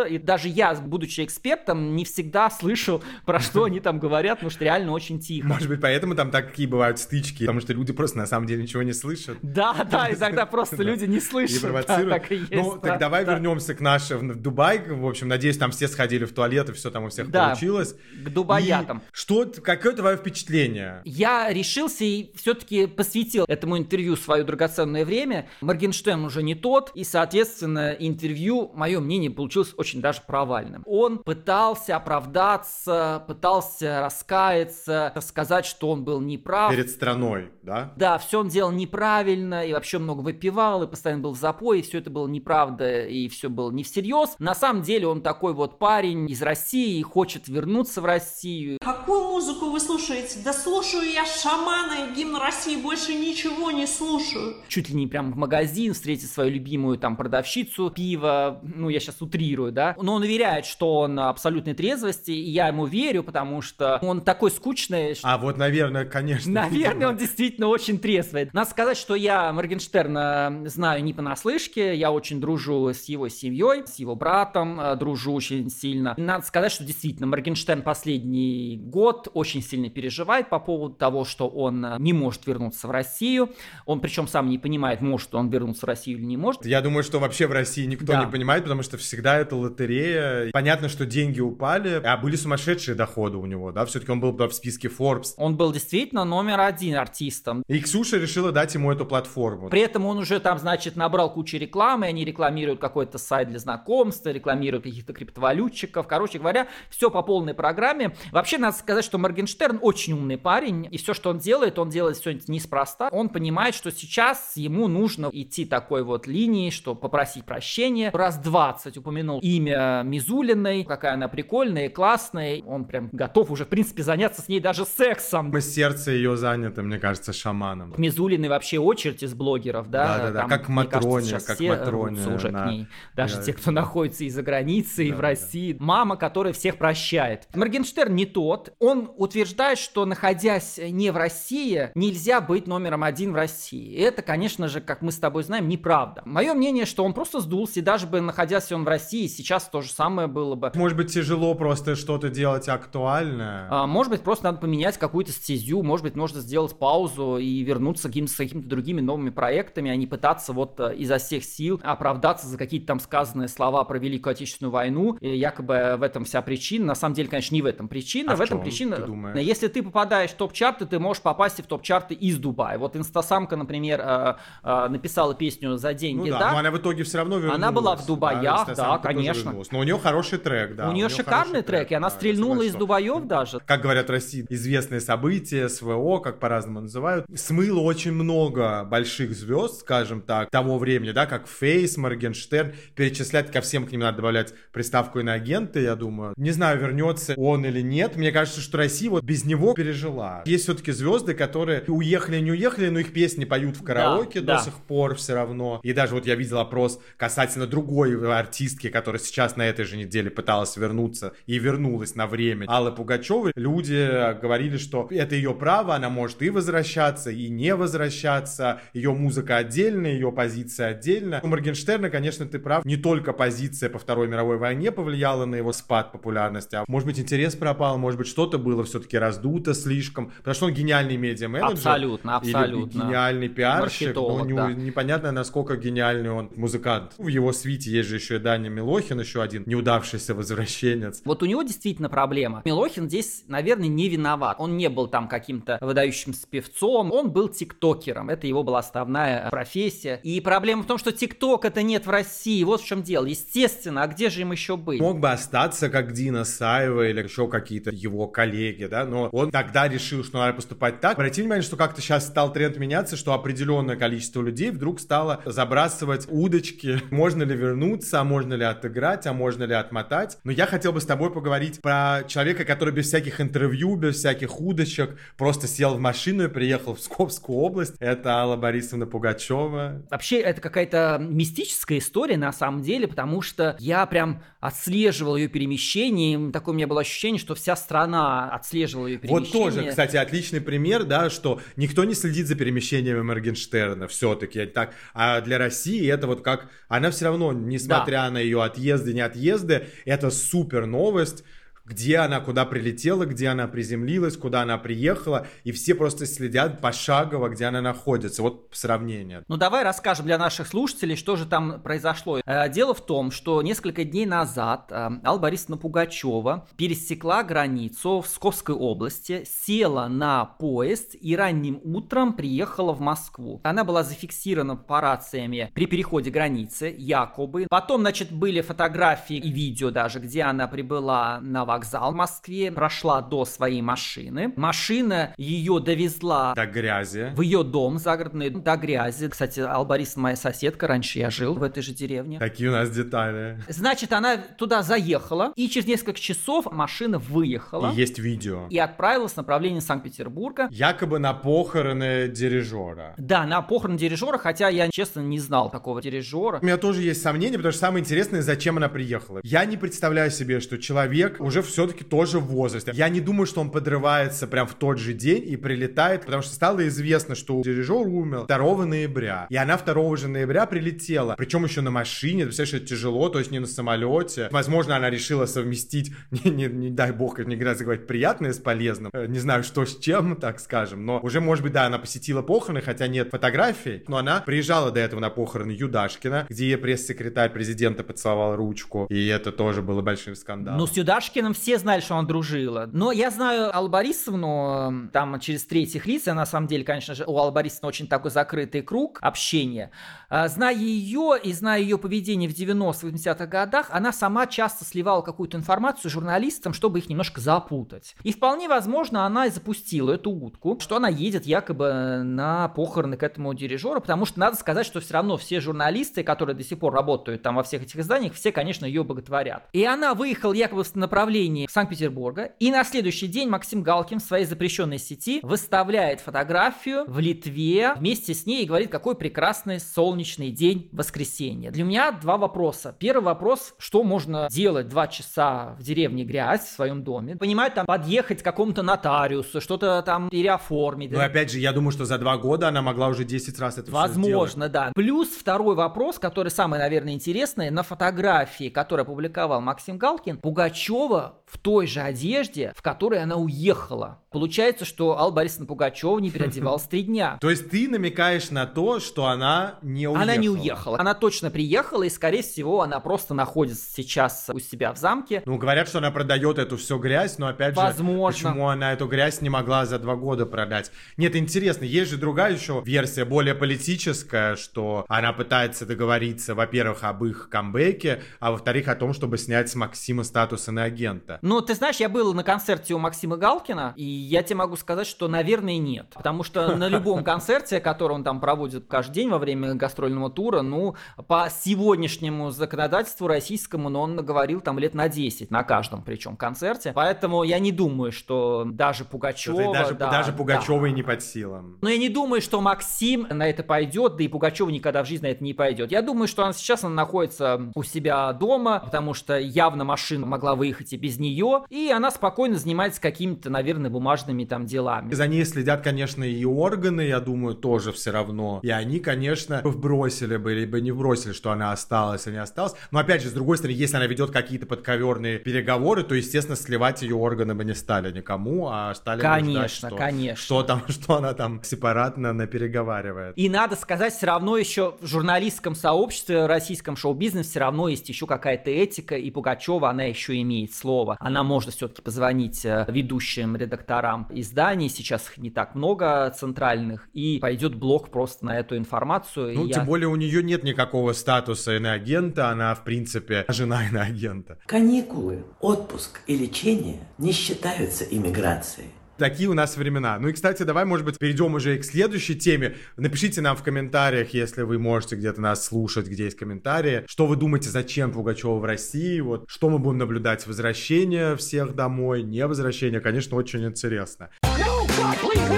[0.09, 4.63] И даже я, будучи экспертом, не всегда слышу, про что они там говорят, потому что
[4.63, 5.47] реально очень тихо.
[5.47, 8.83] Может быть, поэтому там такие бывают стычки, потому что люди просто на самом деле ничего
[8.83, 9.37] не слышат.
[9.41, 11.57] Да, да, и тогда просто люди не слышат.
[11.57, 12.23] И провоцируют.
[12.51, 13.33] Ну, так давай да.
[13.33, 14.79] вернемся к нашему в Дубай.
[14.79, 17.95] В общем, надеюсь, там все сходили в туалет, и все там у всех получилось.
[18.13, 19.01] к дубаятам.
[19.11, 21.01] Что, какое твое впечатление?
[21.05, 25.49] Я решился и все-таки посвятил этому интервью свое драгоценное время.
[25.61, 30.83] Моргенштерн уже не тот, и, соответственно, интервью, мое мнение, получилось очень даже провальным.
[30.85, 36.71] Он пытался оправдаться, пытался раскаяться, сказать, что он был неправ.
[36.71, 37.93] Перед страной, да?
[37.95, 41.81] Да, все он делал неправильно, и вообще много выпивал, и постоянно был в запое, и
[41.83, 44.35] все это было неправда, и все было не всерьез.
[44.39, 48.79] На самом деле он такой вот парень из России, хочет вернуться в Россию.
[48.81, 50.39] Какую музыку вы слушаете?
[50.43, 54.57] Да слушаю я шамана и гимн России, больше ничего не слушаю.
[54.67, 59.21] Чуть ли не прям в магазин встретить свою любимую там продавщицу пива, ну я сейчас
[59.21, 59.95] утрирую, да.
[60.01, 64.51] Но он уверяет, что он абсолютной трезвости, и я ему верю, потому что он такой
[64.51, 66.51] скучный, что А вот, наверное, конечно.
[66.51, 68.49] Наверное, он действительно очень трезвый.
[68.51, 73.99] Надо сказать, что я Моргенштерна знаю не понаслышке, я очень дружу с его семьей, с
[73.99, 76.13] его братом, э, дружу очень сильно.
[76.17, 81.85] Надо сказать, что действительно Моргенштерн последний год очень сильно переживает по поводу того, что он
[81.85, 83.49] э, не может вернуться в Россию.
[83.85, 86.65] Он причем сам не понимает, может он вернуться в Россию или не может.
[86.65, 88.23] Я думаю, что вообще в России никто Да.
[88.25, 90.49] не понимает, потому что всегда это лотерея.
[90.51, 93.85] Понятно, что деньги упали, а были сумасшедшие доходы у него, да?
[93.85, 95.33] Все-таки он был в списке Forbes.
[95.37, 97.63] Он был действительно номер один артистом.
[97.67, 99.69] И Ксюша решила дать ему эту платформу.
[99.69, 104.29] При этом он уже там, значит, набрал кучу рекламы, они рекламируют какой-то сайт для знакомства,
[104.29, 106.07] рекламируют каких-то криптовалютчиков.
[106.07, 108.15] Короче говоря, все по полной программе.
[108.31, 112.17] Вообще, надо сказать, что Моргенштерн очень умный парень, и все, что он делает, он делает
[112.17, 113.09] все неспроста.
[113.11, 118.11] Он понимает, что сейчас ему нужно идти такой вот линией, что попросить прощения.
[118.13, 122.61] Раз 20 упомянул имя Мизулиной, какая она прикольная и классная.
[122.65, 125.53] Он прям готов уже, в принципе, заняться с ней даже сексом.
[125.59, 127.93] Сердце ее занято, мне кажется, шаманом.
[127.97, 130.17] Мизулиной вообще очередь из блогеров, да?
[130.17, 132.63] Да-да-да, как кажется, Матроне, сейчас как Матроне, уже да.
[132.63, 132.87] к ней.
[133.15, 135.19] Даже Я- те, кто находится и за границей, и в.
[135.29, 135.75] России.
[135.79, 137.47] Мама, которая всех прощает.
[137.55, 138.73] Моргенштерн не тот.
[138.79, 143.93] Он утверждает, что находясь не в России, нельзя быть номером один в России.
[143.93, 146.21] И это, конечно же, как мы с тобой знаем, неправда.
[146.25, 149.81] Мое мнение, что он просто сдулся, и даже бы находясь он в России, сейчас то
[149.81, 150.71] же самое было бы.
[150.75, 153.67] Может быть, тяжело просто что-то делать актуальное.
[153.69, 158.07] А, может быть, просто надо поменять какую-то стезю, может быть, нужно сделать паузу и вернуться
[158.07, 161.79] к каким-то, с какими-то другими новыми проектами, а не пытаться вот э, изо всех сил
[161.83, 165.17] оправдаться за какие-то там сказанные слова про Великую Отечественную войну.
[165.21, 166.85] И якобы в этом вся причина.
[166.85, 168.33] На самом деле, конечно, не в этом причина.
[168.33, 169.05] А в в этом чем, причина...
[169.05, 169.45] ты думаешь?
[169.45, 172.77] Если ты попадаешь в топ-чарты, ты можешь попасть и в топ-чарты из Дубая.
[172.77, 176.51] Вот Инстасамка, например, э, э, написала песню «За деньги», Ну да, да?
[176.51, 177.57] но она в итоге все равно вернулась.
[177.57, 179.53] Она была в Дубаях, да, конечно.
[179.71, 180.89] Но у нее хороший трек, да.
[180.89, 183.59] у нее шикарный хороший трек, и она да, стрельнула из Дубаев даже.
[183.65, 189.81] Как говорят в России, известные события, СВО, как по-разному называют, смыло очень много больших звезд,
[189.81, 194.53] скажем так, того времени, да, как Фейс, Моргенштерн, перечислять ко всем к ним надо добавлять
[194.71, 196.33] приставку иноагенты, я думаю.
[196.37, 198.15] Не знаю, вернется он или нет.
[198.15, 200.41] Мне кажется, что Россия вот без него пережила.
[200.45, 204.59] Есть все-таки звезды, которые уехали, не уехали, но их песни поют в караоке Да, до
[204.59, 204.63] да.
[204.65, 205.79] сих пор все равно.
[205.83, 210.29] И даже вот я видел опрос касательно другой артистки, которая сейчас на этой же неделе
[210.29, 212.65] пыталась вернуться и вернулась на время.
[212.67, 213.51] Аллы Пугачевой.
[213.55, 218.81] Люди говорили, что это ее право, она может и возвращаться, и не возвращаться.
[218.93, 221.39] Ее музыка отдельно, ее позиция отдельно.
[221.43, 225.73] У Моргенштерна, конечно, ты прав, не только позиция по Второй мировой войне повлияла на его
[225.73, 230.55] спад популярности, а может быть интерес пропал, может быть что-то было все-таки раздуто слишком, потому
[230.55, 231.73] что он гениальный медиа-менеджер.
[231.73, 232.99] Абсолютно, или абсолютно.
[232.99, 234.71] гениальный пиарщик, но не- да.
[234.71, 237.13] непонятно, насколько гениальный он музыкант.
[237.17, 241.21] В его свите есть же еще и Даня Милохин, еще один неудавшийся возвращенец.
[241.25, 242.61] Вот у него действительно проблема.
[242.65, 244.57] Милохин здесь, наверное, не виноват.
[244.59, 248.29] Он не был там каким-то выдающимся певцом, он был тиктокером.
[248.29, 250.19] Это его была основная профессия.
[250.23, 252.63] И проблема в том, что тикток это нет в России.
[252.63, 253.25] Вот в чем дело.
[253.25, 254.99] Естественно, а где же им еще быть?
[255.01, 258.58] Мог бы остаться как Дина Саева или еще какие-то его коллеги,
[258.89, 261.13] да, но он тогда решил, что надо поступать так.
[261.13, 266.27] Обратите внимание, что как-то сейчас стал тренд меняться, что определенное количество людей вдруг стало забрасывать
[266.29, 267.01] удочки.
[267.11, 270.37] Можно ли вернуться, а можно ли отыграть, а можно ли отмотать.
[270.43, 274.59] Но я хотел бы с тобой поговорить про человека, который без всяких интервью, без всяких
[274.59, 277.95] удочек просто сел в машину и приехал в Псковскую область.
[277.99, 280.03] Это Алла Борисовна Пугачева.
[280.09, 286.49] Вообще, это какая-то мистическая история на самом деле, потому что я прям отслеживал ее перемещение.
[286.49, 289.51] и Такое у меня было ощущение, что вся страна отслеживала ее перемещение.
[289.53, 294.65] Вот тоже, кстати, отличный пример, да, что никто не следит за перемещениями Моргенштерна все-таки.
[294.65, 296.69] Так, а для России это вот как...
[296.87, 301.43] Она все равно, несмотря на ее отъезды, не отъезды, это супер новость,
[301.89, 307.49] где она, куда прилетела, где она приземлилась, куда она приехала, и все просто следят пошагово,
[307.49, 308.43] где она находится.
[308.43, 309.43] Вот сравнение.
[309.47, 312.39] Ну давай расскажем для наших слушателей, что же там произошло.
[312.45, 318.25] Э, Дело в том, что несколько дней назад э, Алла Борисовна Пугачева пересекла границу в
[318.25, 323.61] Псковской области, села на поезд и ранним утром приехала в Москву.
[323.63, 327.65] Она была зафиксирована папарацциями при переходе границы, якобы.
[327.67, 331.78] Потом, значит, были фотографии и видео даже, где она прибыла на вокзал
[332.11, 334.53] в Москве, прошла до своей машины.
[334.55, 337.31] Машина ее довезла До грязи.
[337.35, 339.27] в ее дом загородный, до грязи.
[339.29, 342.39] Кстати, Борисовна моя соседка, раньше я жил в этой же деревне.
[342.39, 343.59] Такие у нас детали.
[343.67, 348.67] Значит, она туда заехала, и через несколько часов машина выехала И есть видео.
[348.69, 350.67] и отправилась в направлении Санкт-Петербурга.
[350.71, 353.13] Якобы на похороны дирижера.
[353.17, 356.59] Да, на похорон дирижера, хотя я, честно, не знал такого дирижера.
[356.61, 359.39] У меня тоже есть сомнения, потому что самое интересное, зачем она приехала.
[359.43, 362.91] Я не представляю себе, что человек уже все-таки тоже в возрасте.
[362.93, 366.53] Я не думаю, что он подрывается прям в тот же день и прилетает, потому что
[366.53, 369.47] стало известно, что дирижер умер 2 ноября.
[369.49, 371.35] И она 2 же ноября прилетела.
[371.37, 372.41] Причем еще на машине.
[372.43, 374.49] Ты представляешь, это тяжело, то есть не на самолете.
[374.51, 379.11] Возможно, она решила совместить, не, не, не дай бог, не грязно говорить, приятное с полезным.
[379.13, 381.05] Э, Не знаю, что с чем, так скажем.
[381.05, 384.03] Но уже, может быть, да, она посетила похороны, хотя нет фотографий.
[384.07, 389.07] Но она приезжала до этого на похороны Юдашкина, где пресс-секретарь президента поцеловал ручку.
[389.09, 390.79] И это тоже было большим скандалом.
[390.79, 392.89] Ну, с Юдашкиным все знали, что она дружила.
[392.91, 397.13] Но я знаю Аллу Борисовну, э, там, через третьих лиц, и на самом деле, конечно
[397.13, 399.91] же, у Аллы Борисовны очень такой закрытый круг общения.
[400.29, 405.57] А, Зная ее и зная ее поведение в 90-80-х годах, она сама часто сливала какую-то
[405.57, 408.15] информацию журналистам, чтобы их немножко запутать.
[408.23, 413.23] И вполне возможно, она и запустила эту утку, что она едет якобы на похороны к
[413.23, 416.93] этому дирижеру, потому что надо сказать, что все равно все журналисты, которые до сих пор
[416.93, 419.63] работают там во всех этих изданиях, все, конечно, ее боготворят.
[419.73, 424.45] И она выехала якобы в направлении Санкт-Петербурга, и на следующий день Максим Галкин в своей
[424.45, 430.89] запрещенной сети выставляет фотографию в Литве вместе с ней и говорит, какой прекрасный солнечный день
[430.91, 431.71] воскресенья.
[431.71, 432.95] Для меня два вопроса.
[432.97, 437.35] Первый вопрос, что можно делать два часа в деревне грязь в своем доме?
[437.35, 441.11] Понимаю, там подъехать к какому-то нотариусу, что-то там переоформить.
[441.11, 443.91] Ну, опять же, я думаю, что за два года она могла уже 10 раз это.
[443.91, 444.91] Возможно, да.
[444.95, 447.69] Плюс второй вопрос, который самый, наверное, интересный.
[447.69, 453.35] На фотографии, которую опубликовал Максим Галкин, Пугачева 了 в той же одежде, в которой она
[453.35, 454.19] уехала.
[454.31, 457.37] Получается, что Алла Борисовна Пугачева не переодевалась три дня.
[457.41, 460.23] То есть ты намекаешь на то, что она не уехала?
[460.23, 460.99] Она не уехала.
[460.99, 465.41] Она точно приехала, и, скорее всего, она просто находится сейчас у себя в замке.
[465.45, 468.49] Ну, говорят, что она продает эту всю грязь, но опять же, Возможно.
[468.49, 470.91] почему она эту грязь не могла за два года продать?
[471.17, 477.25] Нет, интересно, есть же другая еще версия, более политическая, что она пытается договориться, во-первых, об
[477.25, 481.38] их камбэке, а во-вторых, о том, чтобы снять с Максима статус иноагента.
[481.41, 485.07] Ну, ты знаешь, я был на концерте у Максима Галкина, и я тебе могу сказать,
[485.07, 486.13] что, наверное, нет.
[486.15, 490.61] Потому что на любом концерте, который он там проводит каждый день во время гастрольного тура,
[490.61, 490.95] ну,
[491.27, 496.91] по сегодняшнему законодательству российскому, но он говорил там лет на 10 на каждом причем концерте.
[496.93, 499.73] Поэтому я не думаю, что даже Пугачева...
[499.73, 500.87] Даже, да, даже Пугачева да.
[500.87, 501.77] и не под силам.
[501.81, 505.27] Но я не думаю, что Максим на это пойдет, да и Пугачева никогда в жизни
[505.27, 505.91] на это не пойдет.
[505.91, 510.55] Я думаю, что она сейчас она находится у себя дома, потому что явно машина могла
[510.55, 511.28] выехать и без нее,
[511.69, 515.13] и она спокойно занимается какими-то, наверное, бумажными там делами.
[515.13, 518.59] За ней следят, конечно, и органы, я думаю, тоже все равно.
[518.63, 522.73] И они, конечно, вбросили бы, либо не вбросили, что она осталась, а не осталась.
[522.91, 527.01] Но опять же, с другой стороны, если она ведет какие-то подковерные переговоры, то, естественно, сливать
[527.01, 530.43] ее органы бы не стали никому, а стали конечно, ждать, что, конечно.
[530.43, 533.37] что там, что она там сепаратно напереговаривает.
[533.37, 538.25] И надо сказать, все равно еще в журналистском сообществе, российском шоу-бизнесе все равно есть еще
[538.25, 541.17] какая-то этика, и Пугачева, она еще имеет слово.
[541.19, 547.39] Она может все-таки позвонить э, ведущим редакторам изданий, сейчас их не так много центральных, и
[547.39, 549.53] пойдет блог просто на эту информацию.
[549.53, 549.85] Ну, тем я...
[549.85, 554.57] более у нее нет никакого статуса иноагента, она, в принципе, жена иноагента.
[554.65, 558.89] Каникулы, отпуск и лечение не считаются иммиграцией.
[559.19, 560.17] Такие у нас времена.
[560.17, 562.77] Ну и, кстати, давай, может быть, перейдем уже к следующей теме.
[562.95, 567.03] Напишите нам в комментариях, если вы можете где-то нас слушать, где есть комментарии.
[567.05, 569.19] Что вы думаете, зачем Пугачева в России?
[569.19, 570.47] Вот что мы будем наблюдать?
[570.47, 572.23] Возвращение всех домой?
[572.23, 573.01] Не возвращение?
[573.01, 574.29] Конечно, очень интересно.
[574.43, 575.49] No, God, please,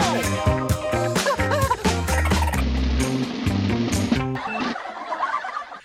[0.48, 0.71] no!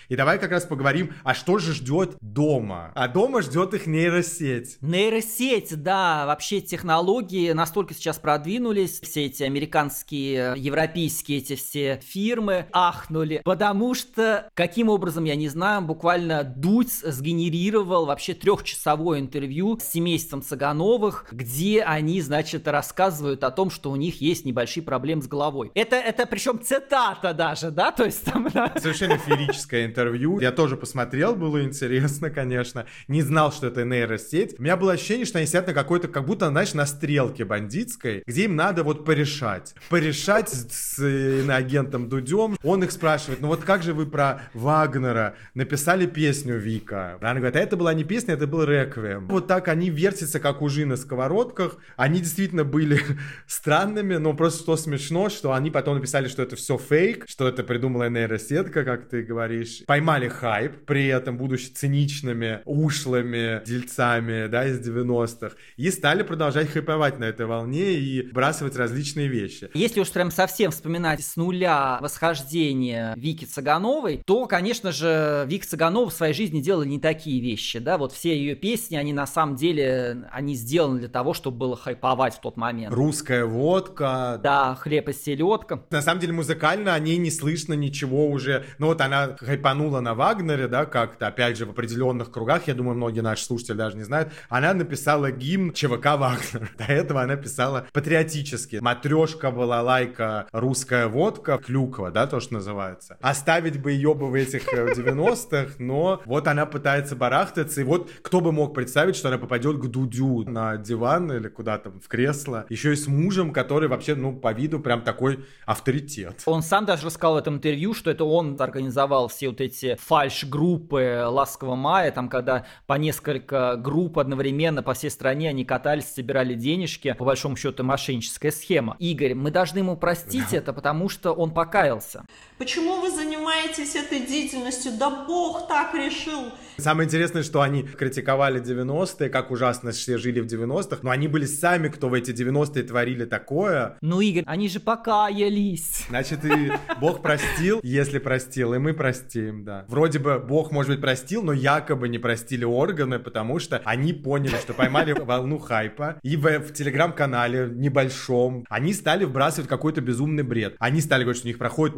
[0.09, 2.93] И давай как раз поговорим, а что же ждет дома?
[2.95, 4.77] А дома ждет их нейросеть.
[4.79, 13.41] Нейросеть, да, вообще технологии настолько сейчас продвинулись, все эти американские, европейские эти все фирмы ахнули,
[13.43, 20.41] потому что, каким образом, я не знаю, буквально Дудь сгенерировал вообще трехчасовое интервью с семейством
[20.41, 25.69] Цыгановых, где они, значит, рассказывают о том, что у них есть небольшие проблемы с головой.
[25.75, 28.47] Это, это причем цитата даже, да, то есть там...
[28.77, 30.39] Совершенно феерическое интервью интервью.
[30.39, 32.85] Я тоже посмотрел, было интересно, конечно.
[33.07, 34.59] Не знал, что это нейросеть.
[34.59, 38.23] У меня было ощущение, что они сидят на какой-то, как будто, знаешь, на стрелке бандитской,
[38.25, 39.73] где им надо вот порешать.
[39.89, 42.57] Порешать с, с иноагентом Дудем.
[42.63, 47.17] Он их спрашивает, ну вот как же вы про Вагнера написали песню Вика?
[47.21, 49.27] Она говорит, а это была не песня, это был реквием.
[49.27, 51.77] Вот так они вертятся, как ужи на сковородках.
[51.95, 53.01] Они действительно были
[53.47, 57.63] странными, но просто что смешно, что они потом написали, что это все фейк, что это
[57.63, 64.85] придумала нейросетка, как ты говоришь поймали хайп, при этом будучи циничными, ушлыми дельцами, да, из
[64.85, 69.69] 90-х, и стали продолжать хайповать на этой волне и бросать различные вещи.
[69.73, 76.09] Если уж прям совсем вспоминать с нуля восхождение Вики Цыгановой, то, конечно же, Вика Цыганова
[76.09, 79.55] в своей жизни делала не такие вещи, да, вот все ее песни, они на самом
[79.55, 82.93] деле, они сделаны для того, чтобы было хайповать в тот момент.
[82.93, 84.37] Русская водка.
[84.43, 85.81] Да, хлеб и селедка.
[85.91, 90.01] На самом деле музыкально о ней не слышно ничего уже, ну вот она хайпанула хайпанула
[90.01, 93.97] на Вагнере, да, как-то, опять же, в определенных кругах, я думаю, многие наши слушатели даже
[93.97, 96.71] не знают, она написала гимн ЧВК Вагнер.
[96.77, 98.77] До этого она писала патриотически.
[98.81, 103.17] Матрешка, была лайка, русская водка, клюква, да, то, что называется.
[103.21, 108.09] Оставить бы ее бы в этих 90-х, э, но вот она пытается барахтаться, и вот
[108.21, 112.65] кто бы мог представить, что она попадет к Дудю на диван или куда-то в кресло,
[112.69, 116.41] еще и с мужем, который вообще, ну, по виду прям такой авторитет.
[116.45, 119.66] Он сам даже рассказал в этом интервью, что это он организовал все вот эти
[119.99, 126.53] фальш-группы Ласкового мая, там, когда по несколько групп одновременно по всей стране они катались, собирали
[126.53, 128.95] денежки, по большому счету мошенническая схема.
[128.99, 132.25] Игорь, мы должны ему простить это, потому что он покаялся.
[132.57, 134.91] Почему вы занимаетесь этой деятельностью?
[134.97, 136.51] Да бог так решил.
[136.79, 141.45] Самое интересное, что они критиковали 90-е, как ужасно все жили в 90-х, но они были
[141.45, 143.97] сами, кто в эти 90-е творили такое.
[144.01, 146.05] Ну, Игорь, они же покаялись.
[146.09, 149.85] Значит, и Бог простил, если простил, и мы простим, да.
[149.87, 154.55] Вроде бы Бог, может быть, простил, но якобы не простили органы, потому что они поняли,
[154.55, 160.75] что поймали волну хайпа, и в, в телеграм-канале небольшом они стали вбрасывать какой-то безумный бред.
[160.79, 161.95] Они стали говорить, что у них проходят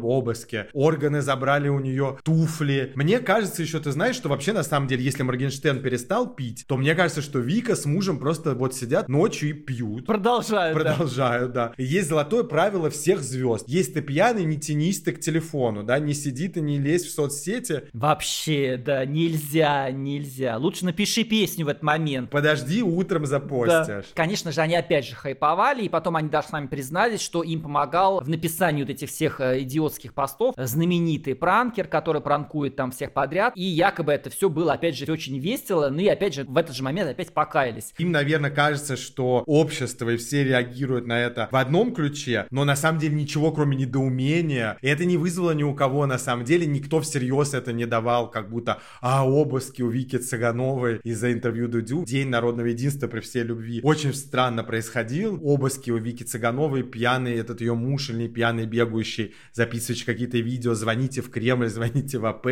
[0.50, 2.92] обыски, органы забрали у нее туфли.
[2.94, 6.76] Мне кажется еще, ты знаешь, что вообще на самом деле, если Моргенштерн перестал пить, то
[6.76, 10.06] мне кажется, что Вика с мужем просто вот сидят ночью и пьют.
[10.06, 10.76] Продолжают.
[10.76, 11.68] Продолжают, да.
[11.68, 11.74] да.
[11.82, 13.64] есть золотое правило всех звезд.
[13.68, 17.10] Если ты пьяный, не тянись ты к телефону, да, не сиди ты, не лезь в
[17.10, 17.84] соцсети.
[17.92, 20.56] Вообще, да, нельзя, нельзя.
[20.56, 22.30] Лучше напиши песню в этот момент.
[22.30, 23.86] Подожди, утром запостишь.
[23.86, 24.02] Да.
[24.14, 27.62] Конечно же, они опять же хайповали, и потом они даже с нами признались, что им
[27.62, 33.12] помогал в написании вот этих всех э, идиотских постов знаменитый пранкер, который пранкует там всех
[33.12, 36.56] подряд, и якобы это все было, опять же, очень весело, ну и опять же, в
[36.56, 37.92] этот же момент опять покаялись.
[37.98, 42.76] Им, наверное, кажется, что общество и все реагируют на это в одном ключе, но на
[42.76, 46.66] самом деле ничего, кроме недоумения, и это не вызвало ни у кого, на самом деле,
[46.66, 52.04] никто всерьез это не давал, как будто, а, обыски у Вики Цыгановой из-за интервью Дудю,
[52.04, 53.80] День народного единства при всей любви.
[53.82, 59.34] Очень странно происходил, обыски у Вики Цыгановой, пьяный этот ее муж или не пьяный бегающий,
[59.52, 62.46] записывающий какие-то видео, звоните в Кремль, звоните в АП.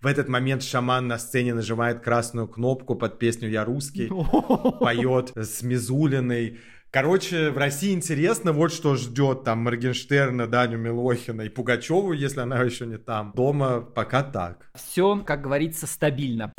[0.00, 4.08] В этот момент шаман на сцене нажимает красную кнопку под песню «Я русский»,
[4.80, 6.58] поет с Мизулиной,
[6.94, 12.62] Короче, в России интересно, вот что ждет там Моргенштерна, Даню Милохина и Пугачеву, если она
[12.62, 13.32] еще не там.
[13.34, 14.70] Дома пока так.
[14.76, 16.52] Все, как говорится, стабильно.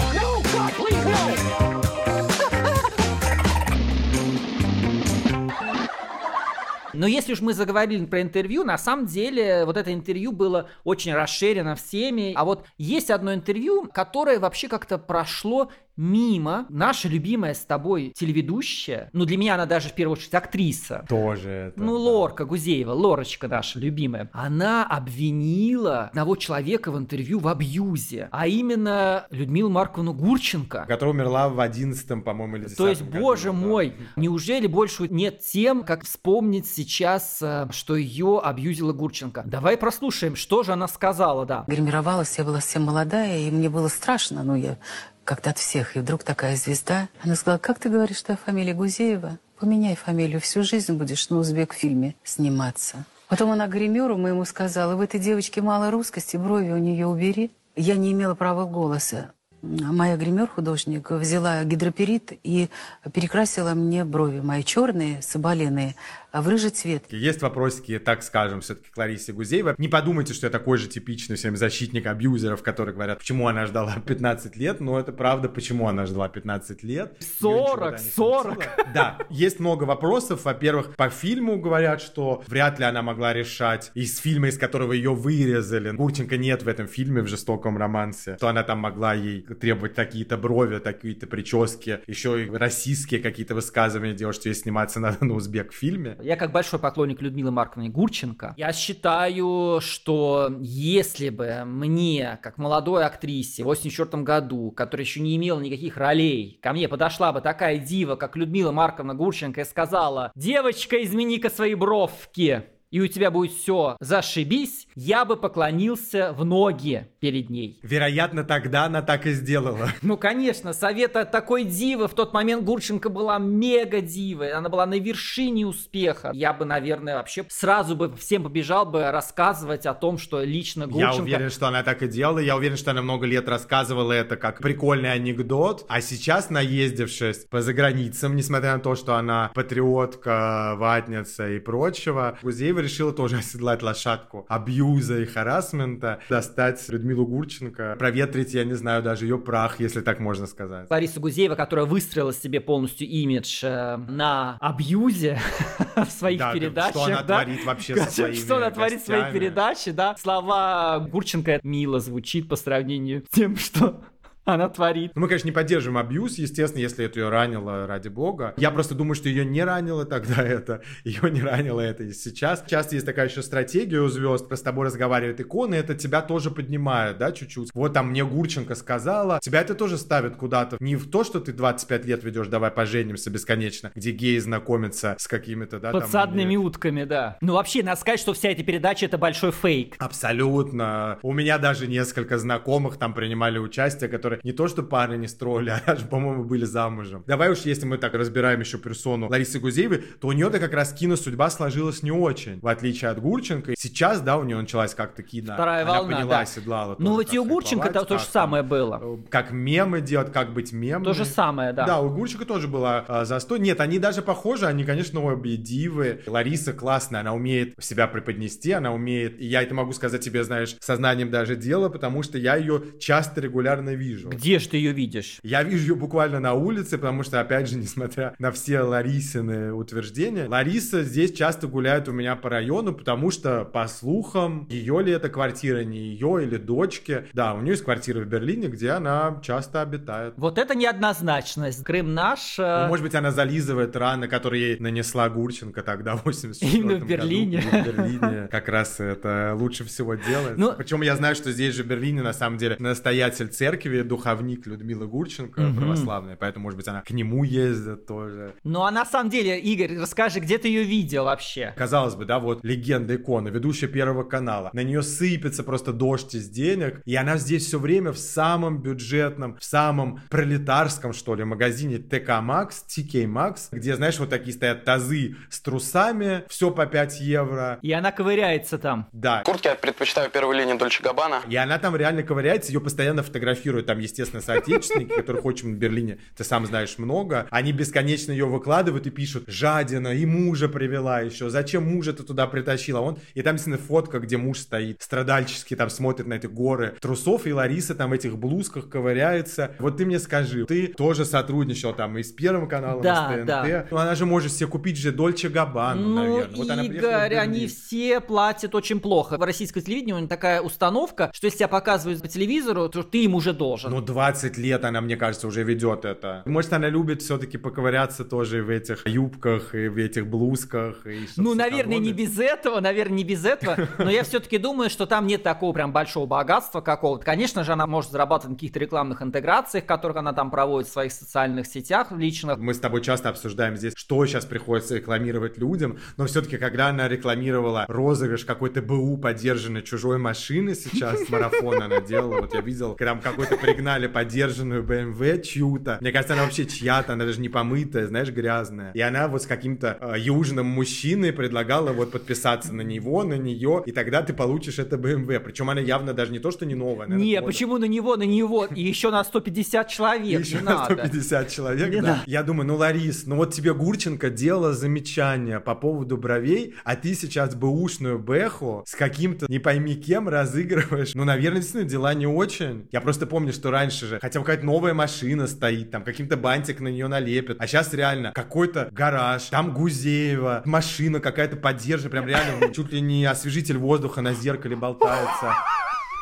[6.95, 11.13] Но если уж мы заговорили про интервью, на самом деле вот это интервью было очень
[11.13, 12.33] расширено всеми.
[12.35, 19.09] А вот есть одно интервью, которое вообще как-то прошло мимо наша любимая с тобой телеведущая,
[19.13, 21.05] ну для меня она даже в первую очередь актриса.
[21.07, 21.81] Тоже это.
[21.81, 24.29] Ну Лорка Гузеева, Лорочка наша любимая.
[24.33, 30.85] Она обвинила одного человека в интервью в абьюзе, а именно Людмилу Марковну Гурченко.
[30.87, 33.53] Которая умерла в одиннадцатом, по-моему, или То есть, году, боже да.
[33.53, 39.43] мой, неужели больше нет тем, как вспомнить сейчас, э, что ее абьюзила Гурченко?
[39.45, 41.63] Давай прослушаем, что же она сказала, да.
[41.67, 44.77] Гримировалась, я была совсем молодая, и мне было страшно, ну я
[45.25, 45.97] как-то от всех.
[45.97, 47.09] И вдруг такая звезда.
[47.21, 49.39] Она сказала, как ты говоришь, что фамилия Гузеева?
[49.59, 53.05] Поменяй фамилию, всю жизнь будешь на узбек-фильме сниматься.
[53.27, 57.51] Потом она гримеру моему сказала, в этой девочке мало русскости, брови у нее убери.
[57.75, 59.31] Я не имела права голоса.
[59.61, 62.69] Моя гример-художник взяла гидроперит и
[63.11, 65.95] перекрасила мне брови, мои черные, соболенные,
[66.41, 67.03] в рыжий цвет.
[67.11, 69.75] Есть вопросики, так скажем, все-таки к Ларисе Гузеевой.
[69.77, 73.95] Не подумайте, что я такой же типичный всем защитник абьюзеров, которые говорят, почему она ждала
[74.05, 77.17] 15 лет, но это правда, почему она ждала 15 лет.
[77.39, 78.69] 40, 40.
[78.93, 80.45] Да, есть много вопросов.
[80.45, 85.13] Во-первых, по фильму говорят, что вряд ли она могла решать из фильма, из которого ее
[85.13, 85.91] вырезали.
[85.91, 90.37] Гурченко нет в этом фильме, в жестоком романсе, что она там могла ей требовать такие-то
[90.37, 95.73] брови, такие-то прически, еще и российские какие-то высказывания делать, что ей сниматься надо на узбек
[95.73, 96.17] фильме.
[96.25, 103.05] Я как большой поклонник Людмилы Марковны Гурченко, я считаю, что если бы мне, как молодой
[103.05, 107.77] актрисе в 84 году, которая еще не имела никаких ролей, ко мне подошла бы такая
[107.77, 112.63] дива, как Людмила Марковна Гурченко и сказала, девочка, измени-ка свои бровки,
[112.95, 117.77] и у тебя будет все зашибись, я бы поклонился в ноги перед ней.
[117.83, 119.89] Вероятно, тогда она так и сделала.
[120.01, 122.07] Ну, конечно, совета такой дивы.
[122.07, 124.53] В тот момент Гурченко была мега дивой.
[124.53, 126.31] Она была на вершине успеха.
[126.33, 131.15] Я бы, наверное, вообще сразу бы всем побежал бы рассказывать о том, что лично Гурченко...
[131.15, 132.39] Я уверен, что она так и делала.
[132.39, 135.85] Я уверен, что она много лет рассказывала это как прикольный анекдот.
[135.89, 142.84] А сейчас, наездившись по заграницам, несмотря на то, что она патриотка, ватница и прочего, Гузеева
[142.85, 149.25] решила тоже оседлать лошадку абьюза и харасмента, достать Людмилу Гурченко, проветрить, я не знаю, даже
[149.25, 150.89] ее прах, если так можно сказать.
[150.89, 155.39] Лариса Гузеева, которая выстроила себе полностью имидж э, на абьюзе
[155.95, 156.91] в своих да, передачах.
[156.91, 157.43] Что она да?
[157.43, 160.15] творит вообще со своими Что она творит в своих передачах, да.
[160.17, 164.01] Слова Гурченко мило звучит по сравнению с тем, что
[164.45, 165.11] она творит.
[165.15, 168.53] Ну, мы, конечно, не поддерживаем абьюз, естественно, если это ее ранило, ради бога.
[168.57, 172.63] Я просто думаю, что ее не ранило тогда это, ее не ранило это и сейчас.
[172.67, 177.17] Часто есть такая еще стратегия у звезд, с тобой разговаривают иконы, это тебя тоже поднимает,
[177.17, 177.71] да, чуть-чуть.
[177.73, 180.77] Вот там мне Гурченко сказала, тебя это тоже ставит куда-то.
[180.79, 185.27] Не в то, что ты 25 лет ведешь, давай поженимся бесконечно, где геи знакомятся с
[185.27, 187.37] какими-то, да, Подсадными там, утками, да.
[187.41, 189.95] Ну, вообще, надо сказать, что вся эта передача это большой фейк.
[189.97, 191.17] Абсолютно.
[191.23, 195.27] У меня даже несколько знакомых там принимали участие, которые которые не то что пары не
[195.27, 197.23] строили, а даже, по-моему, были замужем.
[197.27, 200.93] Давай уж, если мы так разбираем еще персону Ларисы Гузеевой, то у нее-то как раз
[200.93, 203.73] кино-судьба сложилась не очень, в отличие от Гурченко.
[203.77, 205.53] Сейчас, да, у нее началась как-то кино.
[205.53, 206.45] Вторая Она волна, поняла, да.
[206.45, 206.95] седлала.
[206.99, 208.99] Ну вот и у Гурченко то, то же самое было.
[209.01, 211.03] Э, как мемы делать, как быть мемом.
[211.03, 211.85] То же самое, да.
[211.85, 213.59] Да, у Гурченко тоже было а, застой.
[213.59, 216.21] Нет, они даже похожи, они, конечно, обе дивы.
[216.27, 220.75] Лариса классная, она умеет себя преподнести, она умеет, и я это могу сказать тебе, знаешь,
[220.79, 224.24] сознанием даже дела, потому что я ее часто регулярно вижу.
[224.29, 224.37] Вижу.
[224.37, 225.39] Где же ты ее видишь?
[225.43, 230.47] Я вижу ее буквально на улице, потому что, опять же, несмотря на все Ларисины утверждения,
[230.47, 235.29] Лариса здесь часто гуляет у меня по району, потому что, по слухам, ее ли это
[235.29, 237.25] квартира, не ее или дочки.
[237.33, 240.33] Да, у нее есть квартира в Берлине, где она часто обитает.
[240.37, 241.83] Вот это неоднозначность.
[241.83, 242.57] Крым наш.
[242.57, 246.95] Ну, э, может быть, она зализывает раны, которые ей нанесла Гурченко тогда в 84 Именно
[246.99, 247.61] в Берлине.
[247.61, 247.91] Году.
[247.91, 250.57] В Берлине как раз это лучше всего делает.
[250.57, 254.65] Ну- Причем я знаю, что здесь же в Берлине на самом деле настоятель церкви, духовник
[254.65, 255.75] Людмила Гурченко, Мгм.
[255.77, 258.53] православная, поэтому, может быть, она к нему ездит тоже.
[258.63, 261.73] Ну а на самом деле, Игорь, расскажи, где ты ее видел вообще?
[261.75, 264.69] Казалось бы, да, вот легенда икона, ведущая Первого канала.
[264.73, 269.57] На нее сыпется просто дождь из денег, и она здесь все время в самом бюджетном,
[269.59, 274.85] в самом пролетарском, что ли, магазине ТК Макс, TK Макс, где, знаешь, вот такие стоят
[274.85, 277.79] тазы с трусами, все по 5 евро.
[277.81, 279.07] И она ковыряется там.
[279.11, 279.43] Да.
[279.45, 281.41] Куртки я предпочитаю первой линии Дольче Габбана.
[281.47, 286.19] И она там реально ковыряется, ее постоянно фотографируют, там, естественно, соотечественники, которых очень в Берлине,
[286.35, 287.47] ты сам знаешь, много.
[287.51, 292.47] Они бесконечно ее выкладывают и пишут, жадина, и мужа привела еще, зачем мужа ты туда
[292.47, 292.99] притащила?
[292.99, 293.17] Он...
[293.33, 297.53] И там, действительно, фотка, где муж стоит, страдальчески там смотрит на эти горы трусов, и
[297.53, 299.71] Лариса там в этих блузках ковыряется.
[299.79, 303.39] Вот ты мне скажи, ты тоже сотрудничал там и с Первым каналом, Да, и с
[303.39, 303.47] ТНТ.
[303.47, 303.87] да.
[303.89, 306.55] Ну, она же может себе купить же Дольче Габбану, Ну, наверное.
[306.55, 309.37] Вот Игорь, они все платят очень плохо.
[309.37, 313.23] В российском телевидении у них такая установка, что если тебя показывают по телевизору, то ты
[313.23, 313.84] им уже должен.
[313.89, 316.41] Ну, 20 лет она, мне кажется, уже ведет это.
[316.45, 321.05] Может, она любит все-таки поковыряться тоже в этих юбках и в этих блузках.
[321.05, 325.05] И Ну, наверное, не без этого, наверное, не без этого, но я все-таки думаю, что
[325.05, 327.25] там нет такого прям большого богатства какого-то.
[327.25, 331.11] Конечно же, она может зарабатывать на каких-то рекламных интеграциях, которых она там проводит в своих
[331.11, 332.57] социальных сетях личных.
[332.57, 337.07] Мы с тобой часто обсуждаем здесь, что сейчас приходится рекламировать людям, но все-таки, когда она
[337.07, 343.21] рекламировала розыгрыш какой-то БУ подержанной чужой машины сейчас, марафон она делала, вот я видел, там
[343.21, 348.29] какой-то пригнали подержанную BMW чью-то, мне кажется, она вообще чья-то, она даже не помытая, знаешь,
[348.29, 353.35] грязная, и она вот с каким-то э, южным мужчиной предлагала вот подписаться на него, на
[353.35, 356.75] нее, и тогда ты получишь это BMW, причем она явно даже не то, что не
[356.75, 357.47] новая, наверное, Не, года.
[357.47, 360.93] почему на него, на него, и еще на 150 человек, Еще не на надо.
[360.95, 362.07] 150 человек, Не да.
[362.07, 362.21] надо.
[362.25, 367.13] Я думаю, ну, Ларис, ну вот тебе Гурченко делала замечание по поводу бровей, а ты
[367.13, 371.13] сейчас бэушную бэху с каким-то не пойми кем разыгрываешь.
[371.15, 372.87] Ну, наверное, действительно, дела не очень.
[372.91, 376.79] Я просто помню, что раньше же хотя бы какая-то новая машина стоит, там каким-то бантик
[376.79, 377.57] на нее налепят.
[377.59, 383.25] А сейчас реально какой-то гараж, там Гузеева, машина какая-то поддержка, прям реально чуть ли не
[383.25, 385.53] освежитель воздуха на зеркале болтается.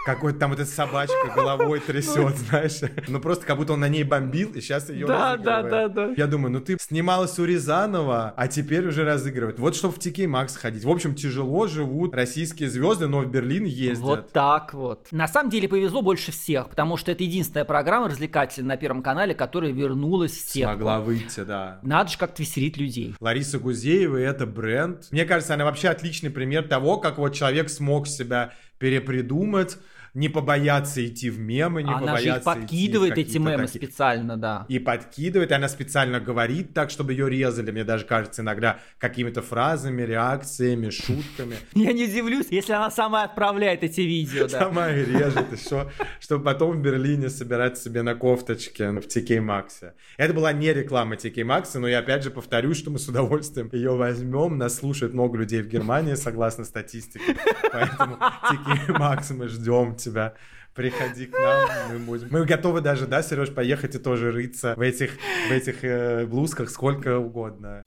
[0.06, 2.82] Какой-то там вот эта собачка головой трясет, знаешь.
[3.08, 6.14] Ну просто как будто он на ней бомбил, и сейчас ее Да, да, да, да.
[6.18, 9.60] Я думаю, ну ты снималась у Рязанова, а теперь уже разыгрывает.
[9.60, 10.84] Вот чтобы в TK Макс ходить.
[10.84, 14.04] В общем, тяжело живут российские звезды, но в Берлин ездят.
[14.04, 15.08] Вот так вот.
[15.12, 19.34] На самом деле повезло больше всех, потому что это единственная программа развлекательная на Первом канале,
[19.34, 20.72] которая вернулась в сетку.
[20.72, 21.80] Смогла выйти, да.
[21.82, 23.16] Надо же как-то веселить людей.
[23.20, 25.08] Лариса Гузеева, это бренд.
[25.12, 29.78] Мне кажется, она вообще отличный пример того, как вот человек смог себя перепридумать,
[30.14, 33.88] не побояться идти в мемы, не Она же побояться их подкидывает, идти эти мемы, такие-
[33.88, 34.66] специально, да.
[34.70, 39.41] И подкидывает, и она специально говорит так, чтобы ее резали, мне даже кажется, иногда какими-то
[39.41, 41.55] фразами, реакциями, шутками.
[41.74, 44.59] Я не удивлюсь, если она сама отправляет эти видео, да.
[44.59, 45.89] Сама и режет, и что,
[46.20, 49.93] чтобы потом в Берлине собирать себе на кофточке в TK Максе.
[50.18, 53.68] Это была не реклама TK Макса, но я опять же повторюсь, что мы с удовольствием
[53.72, 54.59] ее возьмем.
[54.59, 57.36] Нас слушает много людей в Германии, согласно статистике.
[57.72, 60.34] Поэтому TK Макс, мы ждем тебя.
[60.76, 62.28] Приходи к нам, мы будем.
[62.32, 65.12] Мы готовы даже, да, Сереж, поехать и тоже рыться в этих,
[65.47, 67.84] в этих э, блузках сколько угодно.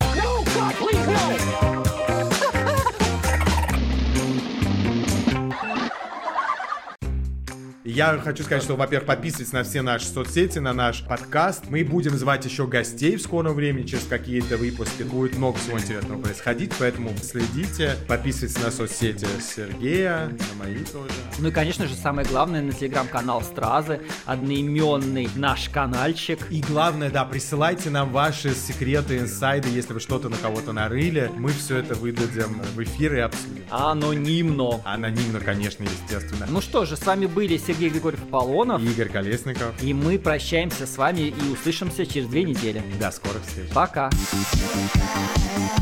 [7.89, 11.67] Я хочу сказать, что, во-первых, подписывайтесь на все наши соцсети, на наш подкаст.
[11.69, 15.05] Мы будем звать еще гостей в скором времени, через какие-то выпуски.
[15.05, 17.95] Будет много всего интересного происходить, поэтому следите.
[18.09, 21.13] Подписывайтесь на соцсети Сергея, на мои тоже.
[21.39, 26.41] Ну и, конечно же, самое главное, на телеграм-канал Стразы, одноименный наш каналчик.
[26.51, 31.31] И главное, да, присылайте нам ваши секреты, инсайды, если вы что-то на кого-то нарыли.
[31.37, 33.63] Мы все это выдадим в эфир и обсудим.
[33.71, 34.81] Анонимно.
[34.85, 36.49] Анонимно, конечно, естественно.
[36.51, 38.83] Ну что же, с вами были Сергей Григорьев Аполлонов.
[38.83, 39.83] Игорь Колесников.
[39.83, 42.83] И мы прощаемся с вами и услышимся через две недели.
[42.99, 43.69] До скорых встреч.
[43.73, 44.11] Пока.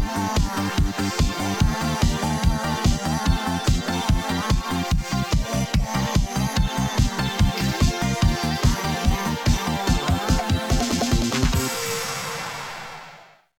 [0.07, 0.44] Thank